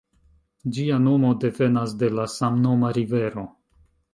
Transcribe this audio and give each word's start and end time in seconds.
Ĝia 0.77 0.97
nomo 1.03 1.33
devenas 1.45 1.93
de 1.99 2.11
la 2.21 2.27
samnoma 2.37 2.93
rivero. 2.99 3.45